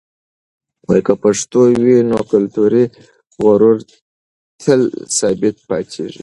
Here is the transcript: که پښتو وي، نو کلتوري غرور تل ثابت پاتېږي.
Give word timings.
که 1.05 1.13
پښتو 1.23 1.61
وي، 1.83 1.97
نو 2.09 2.19
کلتوري 2.31 2.83
غرور 3.41 3.77
تل 4.63 4.81
ثابت 5.17 5.55
پاتېږي. 5.69 6.19